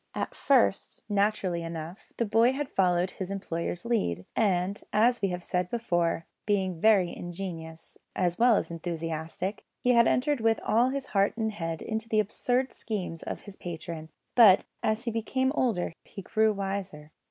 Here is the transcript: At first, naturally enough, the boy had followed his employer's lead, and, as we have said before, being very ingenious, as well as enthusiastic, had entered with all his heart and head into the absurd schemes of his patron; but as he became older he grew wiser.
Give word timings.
At 0.15 0.33
first, 0.33 1.03
naturally 1.07 1.61
enough, 1.61 2.11
the 2.17 2.25
boy 2.25 2.53
had 2.53 2.71
followed 2.71 3.11
his 3.11 3.29
employer's 3.29 3.85
lead, 3.85 4.25
and, 4.35 4.81
as 4.91 5.21
we 5.21 5.27
have 5.27 5.43
said 5.43 5.69
before, 5.69 6.25
being 6.47 6.81
very 6.81 7.15
ingenious, 7.15 7.99
as 8.15 8.39
well 8.39 8.55
as 8.55 8.71
enthusiastic, 8.71 9.63
had 9.85 10.07
entered 10.07 10.39
with 10.41 10.59
all 10.65 10.89
his 10.89 11.05
heart 11.05 11.37
and 11.37 11.51
head 11.51 11.83
into 11.83 12.09
the 12.09 12.19
absurd 12.19 12.73
schemes 12.73 13.21
of 13.21 13.41
his 13.41 13.55
patron; 13.55 14.09
but 14.33 14.63
as 14.81 15.03
he 15.03 15.11
became 15.11 15.51
older 15.53 15.93
he 16.03 16.23
grew 16.23 16.51
wiser. 16.51 17.11